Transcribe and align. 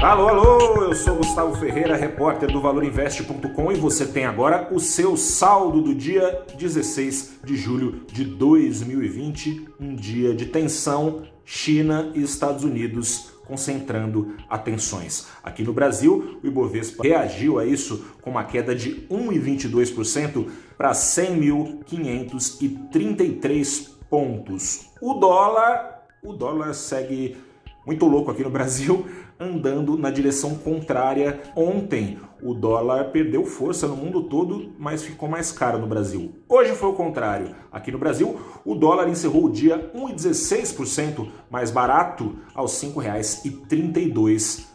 Alô, 0.00 0.28
alô, 0.28 0.84
eu 0.84 0.94
sou 0.94 1.16
Gustavo 1.16 1.56
Ferreira, 1.56 1.96
repórter 1.96 2.52
do 2.52 2.60
ValorInvest.com 2.60 3.72
e 3.72 3.74
você 3.74 4.06
tem 4.06 4.26
agora 4.26 4.72
o 4.72 4.78
seu 4.78 5.16
saldo 5.16 5.82
do 5.82 5.92
dia 5.92 6.44
16 6.56 7.40
de 7.42 7.56
julho 7.56 8.06
de 8.12 8.24
2020, 8.24 9.70
um 9.80 9.96
dia 9.96 10.32
de 10.32 10.46
tensão, 10.46 11.24
China 11.44 12.12
e 12.14 12.22
Estados 12.22 12.62
Unidos 12.62 13.32
concentrando 13.44 14.36
atenções. 14.48 15.26
Aqui 15.42 15.64
no 15.64 15.72
Brasil, 15.72 16.38
o 16.44 16.46
Ibovespa 16.46 17.02
reagiu 17.02 17.58
a 17.58 17.66
isso 17.66 18.14
com 18.22 18.30
uma 18.30 18.44
queda 18.44 18.76
de 18.76 19.04
1,22% 19.10 20.48
para 20.76 20.92
100.533 20.92 23.88
pontos. 24.08 24.90
O 25.00 25.14
dólar, 25.14 26.04
o 26.22 26.32
dólar 26.32 26.72
segue 26.74 27.36
muito 27.88 28.04
louco 28.04 28.30
aqui 28.30 28.44
no 28.44 28.50
Brasil, 28.50 29.06
andando 29.40 29.96
na 29.96 30.10
direção 30.10 30.54
contrária. 30.56 31.40
Ontem 31.56 32.18
o 32.42 32.52
dólar 32.52 33.04
perdeu 33.12 33.46
força 33.46 33.88
no 33.88 33.96
mundo 33.96 34.24
todo, 34.24 34.74
mas 34.78 35.02
ficou 35.02 35.26
mais 35.26 35.50
caro 35.50 35.78
no 35.78 35.86
Brasil. 35.86 36.34
Hoje 36.46 36.74
foi 36.74 36.90
o 36.90 36.92
contrário. 36.92 37.56
Aqui 37.72 37.90
no 37.90 37.96
Brasil, 37.96 38.38
o 38.62 38.74
dólar 38.74 39.08
encerrou 39.08 39.46
o 39.46 39.50
dia 39.50 39.90
1,16% 39.94 41.30
mais 41.50 41.70
barato 41.70 42.36
aos 42.54 42.78
R$ 42.82 42.90
5,32. 42.90 44.66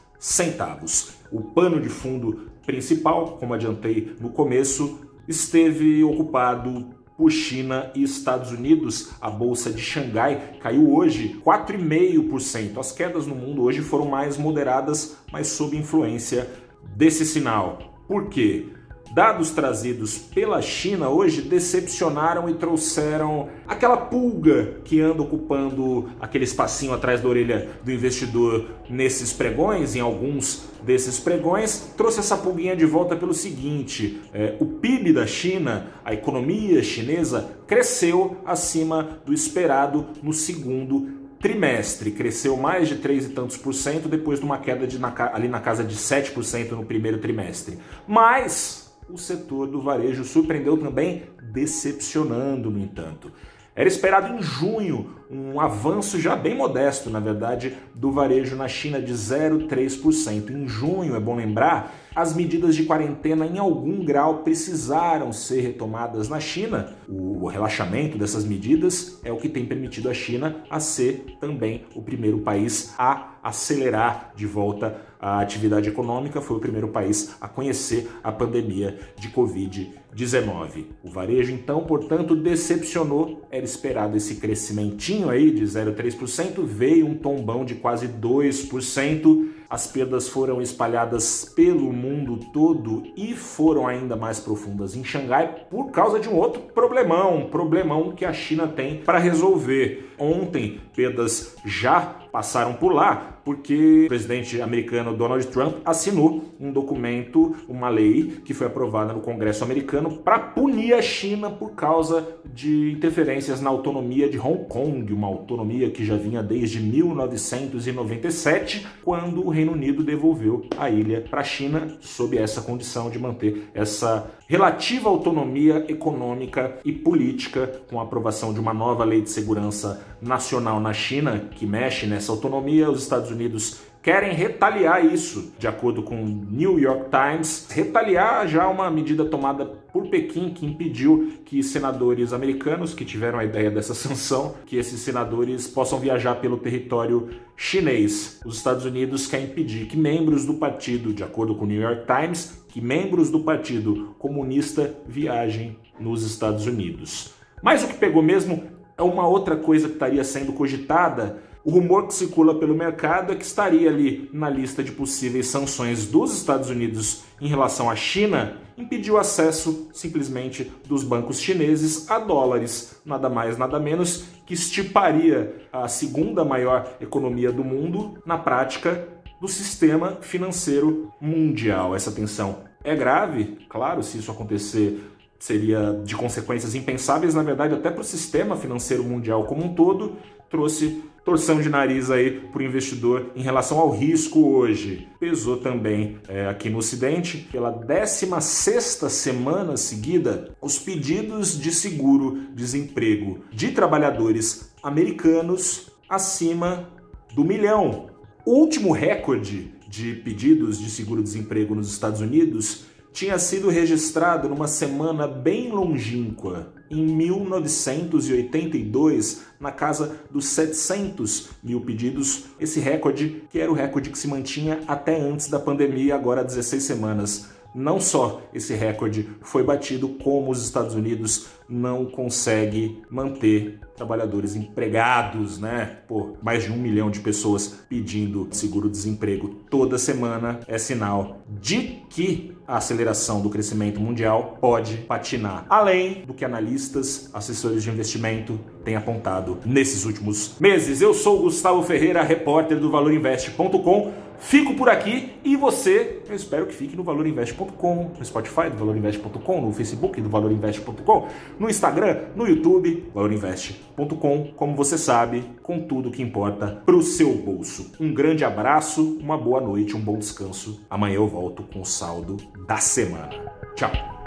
O 1.32 1.40
pano 1.40 1.80
de 1.80 1.90
fundo 1.90 2.50
principal, 2.66 3.38
como 3.38 3.54
adiantei 3.54 4.16
no 4.20 4.32
começo, 4.32 5.02
esteve 5.28 6.04
ocupado 6.04 6.96
por 7.18 7.32
China 7.32 7.92
e 7.96 8.04
Estados 8.04 8.52
Unidos. 8.52 9.12
A 9.22 9.30
bolsa 9.30 9.72
de 9.72 9.82
Xangai 9.82 10.58
caiu 10.60 10.94
hoje 10.94 11.40
4,5%. 11.46 12.78
As 12.78 12.92
quedas 12.92 13.28
no 13.28 13.36
mundo 13.36 13.64
hoje 13.64 13.82
foram 13.82 14.06
mais 14.06 14.38
moderadas, 14.38 15.18
mas 15.32 15.48
sob 15.48 15.78
influência 15.78 16.50
desse 16.96 17.26
sinal. 17.26 17.94
Por 18.08 18.30
quê? 18.30 18.68
Dados 19.14 19.52
trazidos 19.52 20.18
pela 20.18 20.60
China 20.60 21.08
hoje 21.08 21.44
decepcionaram 21.44 22.50
e 22.50 22.56
trouxeram 22.56 23.48
aquela 23.68 23.96
pulga 23.96 24.80
que 24.84 25.00
anda 25.00 25.22
ocupando 25.22 26.10
aquele 26.20 26.46
espacinho 26.46 26.96
atrás 26.96 27.22
da 27.22 27.30
orelha 27.30 27.70
do 27.84 27.92
investidor 27.92 28.66
nesses 28.90 29.32
pregões, 29.32 29.96
em 29.96 30.00
alguns 30.00 30.68
desses 30.84 31.20
pregões, 31.20 31.94
trouxe 31.96 32.22
essa 32.22 32.36
pulguinha 32.36 32.76
de 32.76 32.88
volta 32.88 33.16
pelo 33.16 33.36
seguinte: 33.36 34.20
é, 34.34 34.58
o 34.60 34.66
PIB 34.66 35.14
da 35.14 35.28
China, 35.28 35.92
a 36.04 36.12
economia 36.12 36.82
chinesa, 36.82 37.52
cresceu 37.68 38.38
acima 38.44 39.20
do 39.24 39.32
esperado 39.32 40.08
no 40.24 40.34
segundo 40.34 41.22
trimestre 41.40 42.10
cresceu 42.10 42.56
mais 42.56 42.88
de 42.88 42.96
3 42.96 43.26
e 43.26 43.30
tantos 43.32 43.58
por 43.58 43.74
cento 43.74 44.08
depois 44.08 44.40
de 44.40 44.46
uma 44.46 44.60
queda 44.60 44.88
de, 44.88 44.98
na, 44.98 45.14
ali 45.34 45.50
na 45.50 45.60
casa 45.60 45.84
de 45.84 45.94
7% 45.94 46.72
no 46.72 46.86
primeiro 46.86 47.18
trimestre. 47.18 47.78
Mas 48.08 48.83
o 49.10 49.18
setor 49.18 49.68
do 49.68 49.82
varejo 49.82 50.24
surpreendeu 50.24 50.78
também, 50.78 51.24
decepcionando, 51.52 52.72
no 52.72 52.80
entanto. 52.80 53.32
Era 53.76 53.88
esperado 53.88 54.34
em 54.34 54.42
junho 54.42 55.16
um 55.32 55.60
avanço 55.60 56.20
já 56.20 56.36
bem 56.36 56.56
modesto, 56.56 57.10
na 57.10 57.20
verdade, 57.20 57.76
do 57.96 58.12
varejo 58.12 58.56
na 58.56 58.68
China 58.68 59.02
de 59.02 59.14
0,3%. 59.14 60.52
Em 60.52 60.68
junho, 60.68 61.16
é 61.16 61.20
bom 61.20 61.36
lembrar, 61.36 61.94
as 62.16 62.36
medidas 62.36 62.76
de 62.76 62.84
quarentena 62.84 63.46
em 63.46 63.58
algum 63.58 64.04
grau 64.04 64.40
precisaram 64.40 65.32
ser 65.32 65.62
retomadas 65.62 66.30
na 66.30 66.40
China. 66.40 66.96
O 67.08 67.48
relaxamento 67.48 68.18
dessas 68.18 68.46
medidas 68.46 69.20
é 69.24 69.32
o 69.32 69.38
que 69.38 69.50
tem 69.50 69.66
permitido 69.66 70.10
a 70.10 70.14
China 70.14 70.64
a 70.70 70.80
ser 70.80 71.38
também 71.40 71.86
o 71.96 72.02
primeiro 72.02 72.40
país 72.40 72.94
a 72.98 73.34
acelerar 73.44 74.32
de 74.36 74.46
volta 74.46 75.02
a 75.24 75.40
atividade 75.40 75.88
econômica, 75.88 76.42
foi 76.42 76.58
o 76.58 76.60
primeiro 76.60 76.90
país 76.90 77.34
a 77.40 77.48
conhecer 77.48 78.10
a 78.22 78.30
pandemia 78.30 79.00
de 79.18 79.30
Covid-19. 79.30 80.88
O 81.02 81.10
varejo, 81.10 81.54
então, 81.54 81.82
portanto, 81.86 82.36
decepcionou. 82.36 83.42
Era 83.50 83.64
esperado 83.64 84.18
esse 84.18 84.36
crescimentinho 84.36 85.30
aí 85.30 85.50
de 85.50 85.64
0,3%, 85.64 86.66
veio 86.66 87.08
um 87.08 87.16
tombão 87.16 87.64
de 87.64 87.76
quase 87.76 88.10
2%. 88.10 89.48
As 89.70 89.88
perdas 89.88 90.28
foram 90.28 90.62
espalhadas 90.62 91.46
pelo 91.46 91.92
mundo 91.92 92.40
todo 92.52 93.04
e 93.16 93.34
foram 93.34 93.88
ainda 93.88 94.16
mais 94.16 94.40
profundas 94.40 94.96
em 94.96 95.04
Xangai 95.04 95.66
por 95.70 95.92
causa 95.92 96.20
de 96.20 96.30
um 96.30 96.36
outro 96.36 96.62
problemão, 96.62 97.38
um 97.38 97.50
problemão 97.50 98.12
que 98.12 98.26
a 98.26 98.34
China 98.34 98.68
tem 98.68 98.98
para 98.98 99.20
resolver. 99.20 100.14
Ontem, 100.18 100.80
perdas 100.96 101.56
já 101.66 102.23
passaram 102.34 102.74
por 102.74 102.92
lá, 102.92 103.40
porque 103.46 104.06
o 104.06 104.08
presidente 104.08 104.60
americano 104.60 105.16
Donald 105.16 105.46
Trump 105.48 105.76
assinou 105.86 106.44
um 106.60 106.72
documento, 106.72 107.56
uma 107.70 107.90
lei 107.90 108.42
que 108.44 108.56
foi 108.56 108.66
aprovada 108.66 109.14
no 109.14 109.20
Congresso 109.20 109.64
americano 109.64 110.18
para 110.18 110.40
punir 110.40 110.96
a 110.96 111.02
China 111.02 111.52
por 111.52 111.74
causa 111.74 112.28
de 112.44 112.92
interferências 112.92 113.62
na 113.62 113.70
autonomia 113.70 114.28
de 114.28 114.40
Hong 114.40 114.66
Kong, 114.66 115.14
uma 115.14 115.28
autonomia 115.28 115.92
que 115.92 116.04
já 116.04 116.16
vinha 116.16 116.42
desde 116.42 116.80
1997, 116.80 118.88
quando 119.04 119.46
o 119.46 119.50
Reino 119.50 119.74
Unido 119.74 120.04
devolveu 120.04 120.66
a 120.76 120.90
ilha 120.90 121.24
para 121.30 121.42
a 121.42 121.44
China 121.44 121.88
sob 122.00 122.36
essa 122.36 122.62
condição 122.62 123.12
de 123.12 123.20
manter 123.20 123.70
essa 123.76 124.32
relativa 124.48 125.10
autonomia 125.10 125.86
econômica 125.88 126.80
e 126.84 126.92
política 126.92 127.82
com 127.90 128.00
a 128.00 128.04
aprovação 128.04 128.54
de 128.54 128.60
uma 128.60 128.74
nova 128.74 129.04
lei 129.04 129.22
de 129.22 129.30
segurança 129.30 130.04
nacional 130.22 130.80
na 130.80 130.94
China 130.94 131.50
que 131.52 131.66
mexe 131.66 132.08
nessa 132.08 132.23
autonomia. 132.32 132.90
Os 132.90 133.04
Estados 133.04 133.30
Unidos 133.30 133.82
querem 134.04 134.34
retaliar 134.34 135.06
isso, 135.06 135.54
de 135.58 135.66
acordo 135.66 136.04
com 136.04 136.22
o 136.22 136.28
New 136.28 136.78
York 136.78 137.06
Times, 137.10 137.68
retaliar 137.72 138.46
já 138.48 138.68
uma 138.68 138.92
medida 138.92 139.24
tomada 139.24 139.66
por 139.66 140.10
Pequim 140.10 140.50
que 140.50 140.66
impediu 140.66 141.34
que 141.46 141.64
senadores 141.64 142.34
americanos 142.34 142.94
que 142.94 143.06
tiveram 143.06 143.40
a 143.40 143.46
ideia 143.46 143.72
dessa 143.72 143.94
sanção, 143.96 144.56
que 144.66 144.76
esses 144.76 145.00
senadores 145.00 145.68
possam 145.68 146.00
viajar 146.00 146.36
pelo 146.36 146.58
território 146.58 147.30
chinês. 147.56 148.42
Os 148.46 148.58
Estados 148.58 148.84
Unidos 148.84 149.26
querem 149.26 149.46
impedir 149.46 149.86
que 149.86 149.96
membros 149.96 150.46
do 150.46 150.56
partido, 150.56 151.14
de 151.14 151.24
acordo 151.24 151.56
com 151.56 151.64
o 151.64 151.68
New 151.68 151.82
York 151.82 152.06
Times, 152.06 152.62
que 152.68 152.82
membros 152.82 153.30
do 153.30 153.40
Partido 153.40 154.16
Comunista 154.20 154.94
viajem 155.08 155.78
nos 156.00 156.24
Estados 156.24 156.66
Unidos. 156.66 157.34
Mas 157.62 157.84
o 157.84 157.88
que 157.88 157.94
pegou 157.94 158.22
mesmo 158.22 158.64
é 158.98 159.02
uma 159.02 159.28
outra 159.28 159.56
coisa 159.56 159.88
que 159.88 159.94
estaria 159.94 160.24
sendo 160.24 160.52
cogitada 160.54 161.42
o 161.64 161.72
rumor 161.72 162.08
que 162.08 162.14
circula 162.14 162.56
pelo 162.56 162.76
mercado 162.76 163.32
é 163.32 163.36
que 163.36 163.46
estaria 163.46 163.90
ali 163.90 164.30
na 164.34 164.50
lista 164.50 164.84
de 164.84 164.92
possíveis 164.92 165.48
sanções 165.48 166.06
dos 166.06 166.36
Estados 166.36 166.70
Unidos 166.70 167.24
em 167.40 167.48
relação 167.48 167.90
à 167.90 167.96
China 167.96 168.58
impedir 168.78 169.12
o 169.12 169.18
acesso 169.18 169.88
simplesmente 169.94 170.72
dos 170.88 171.04
bancos 171.04 171.40
chineses 171.40 172.10
a 172.10 172.20
dólares, 172.20 173.00
nada 173.06 173.30
mais, 173.30 173.58
nada 173.58 173.80
menos 173.80 174.26
que 174.46 174.54
estiparia 174.54 175.68
a 175.72 175.88
segunda 175.88 176.44
maior 176.44 176.98
economia 177.00 177.52
do 177.52 177.64
mundo 177.64 178.22
na 178.26 178.38
prática 178.38 179.08
do 179.40 179.48
sistema 179.48 180.18
financeiro 180.22 181.12
mundial. 181.22 181.96
Essa 181.96 182.12
tensão 182.12 182.64
é 182.84 182.96
grave, 182.96 183.58
claro, 183.70 184.04
se 184.04 184.18
isso 184.18 184.32
acontecer 184.32 185.12
seria 185.40 186.02
de 186.04 186.16
consequências 186.16 186.74
impensáveis, 186.74 187.34
na 187.34 187.44
verdade, 187.44 187.74
até 187.74 187.92
para 187.92 188.02
o 188.02 188.06
sistema 188.06 188.56
financeiro 188.56 189.04
mundial 189.04 189.46
como 189.46 189.64
um 189.64 189.74
todo, 189.74 190.16
trouxe 190.50 191.04
torção 191.24 191.62
de 191.62 191.70
nariz 191.70 192.12
aí 192.12 192.32
para 192.32 192.62
o 192.62 192.66
investidor 192.66 193.32
em 193.36 193.42
relação 193.42 193.80
ao 193.80 193.92
risco 193.92 194.46
hoje. 194.46 195.08
Pesou 195.20 195.58
também 195.58 196.18
é, 196.28 196.48
aqui 196.48 196.70
no 196.70 196.80
Ocidente, 196.80 197.48
pela 197.52 197.72
16 197.72 199.02
semana 199.10 199.78
seguida, 199.78 200.56
os 200.62 200.78
pedidos 200.78 201.60
de 201.60 201.72
seguro-desemprego 201.72 203.40
de 203.52 203.72
trabalhadores 203.72 204.74
americanos 204.84 205.90
acima 206.10 206.90
do 207.34 207.44
milhão. 207.44 208.08
O 208.46 208.52
último 208.56 208.92
recorde 208.92 209.74
de 209.88 210.16
pedidos 210.16 210.80
de 210.80 210.90
seguro-desemprego 210.90 211.76
nos 211.76 211.90
Estados 211.90 212.20
Unidos 212.20 212.86
tinha 213.14 213.38
sido 213.38 213.70
registrado 213.70 214.50
numa 214.50 214.68
semana 214.68 215.28
bem 215.28 215.72
longínqua, 215.72 216.74
em 216.90 217.06
1982, 217.06 219.44
na 219.60 219.72
casa 219.72 220.16
dos 220.32 220.48
700 220.48 221.50
mil 221.64 221.82
pedidos, 221.82 222.46
esse 222.60 222.80
recorde 222.80 223.44
que 223.52 223.60
era 223.60 223.72
o 223.72 223.76
recorde 223.76 224.10
que 224.10 224.18
se 224.18 224.28
mantinha 224.28 224.80
até 224.88 225.16
antes 225.16 225.48
da 225.48 225.60
pandemia, 225.60 226.16
agora 226.16 226.42
há 226.42 226.44
16 226.44 226.84
semanas. 226.84 227.54
Não 227.74 228.00
só 228.00 228.42
esse 228.54 228.74
recorde 228.76 229.30
foi 229.42 229.64
batido, 229.64 230.10
como 230.10 230.52
os 230.52 230.64
Estados 230.64 230.94
Unidos 230.94 231.48
não 231.68 232.06
consegue 232.06 233.02
manter 233.10 233.80
trabalhadores 233.96 234.56
empregados, 234.56 235.60
né? 235.60 236.00
Por 236.08 236.38
mais 236.42 236.64
de 236.64 236.72
um 236.72 236.78
milhão 236.78 237.10
de 237.10 237.20
pessoas 237.20 237.80
pedindo 237.90 238.48
seguro-desemprego 238.52 239.56
toda 239.70 239.98
semana 239.98 240.60
é 240.68 240.78
sinal 240.78 241.42
de 241.48 242.02
que 242.10 242.56
a 242.68 242.78
aceleração 242.78 243.42
do 243.42 243.50
crescimento 243.50 244.00
mundial 244.00 244.58
pode 244.62 244.98
patinar, 244.98 245.66
além 245.70 246.24
do 246.26 246.34
que 246.34 246.46
analistas, 246.46 247.30
assessores 247.34 247.84
de 247.84 247.90
investimento 247.90 248.60
têm 248.84 248.96
apontado 248.96 249.60
nesses 249.66 250.06
últimos 250.06 250.56
meses. 250.60 251.02
Eu 251.02 251.14
sou 251.14 251.42
Gustavo 251.42 251.82
Ferreira, 251.84 252.24
repórter 252.24 252.80
do 252.80 252.90
valorinvest.com. 252.90 254.24
Fico 254.40 254.74
por 254.76 254.90
aqui 254.90 255.32
e 255.42 255.56
você, 255.56 256.22
eu 256.28 256.36
espero 256.36 256.66
que 256.66 256.74
fique 256.74 256.98
no 256.98 257.04
valorinvest.com, 257.04 258.12
no 258.20 258.26
Spotify 258.26 258.70
do 258.70 258.78
valorinvest.com, 258.78 259.62
no 259.62 259.72
Facebook 259.72 260.20
do 260.20 260.30
valorinvest.com, 260.30 261.28
no 261.58 261.70
Instagram, 261.70 262.24
no 262.36 262.46
YouTube, 262.46 263.10
valorinvest.com, 263.14 264.52
como 264.56 264.76
você 264.76 264.98
sabe, 264.98 265.46
com 265.62 265.80
tudo 265.80 266.12
que 266.12 266.22
importa 266.22 266.82
para 266.86 266.96
o 266.96 267.02
seu 267.02 267.34
bolso. 267.34 267.94
Um 268.00 268.14
grande 268.14 268.44
abraço, 268.44 269.18
uma 269.22 269.38
boa 269.38 269.62
noite, 269.62 269.96
um 269.96 270.02
bom 270.02 270.18
descanso. 270.18 270.82
Amanhã 270.90 271.16
eu 271.16 271.28
volto 271.28 271.64
com 271.64 271.80
o 271.80 271.86
saldo 271.86 272.36
da 272.68 272.78
semana. 272.78 273.30
Tchau. 273.76 274.23